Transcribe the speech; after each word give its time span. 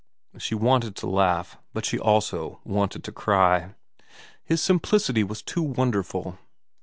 She 0.39 0.55
wanted 0.55 0.95
to 0.95 1.07
laugh, 1.07 1.59
but 1.73 1.85
she 1.85 1.99
also 1.99 2.59
wanted 2.63 3.03
to 3.03 3.11
cry. 3.11 3.75
His 4.43 4.59
simplicity 4.59 5.23
was 5.23 5.43
too 5.43 5.61
wonderful. 5.61 6.39